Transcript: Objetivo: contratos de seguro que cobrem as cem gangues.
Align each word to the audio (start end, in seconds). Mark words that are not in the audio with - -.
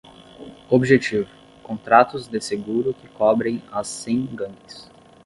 Objetivo: 0.67 1.29
contratos 1.61 2.27
de 2.27 2.41
seguro 2.41 2.91
que 2.91 3.07
cobrem 3.07 3.61
as 3.71 3.87
cem 3.87 4.25
gangues. 4.25 4.89